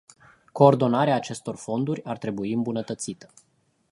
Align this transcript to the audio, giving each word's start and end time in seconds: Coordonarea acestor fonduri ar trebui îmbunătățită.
Coordonarea 0.59 1.15
acestor 1.15 1.55
fonduri 1.55 2.03
ar 2.03 2.17
trebui 2.17 2.53
îmbunătățită. 2.53 3.29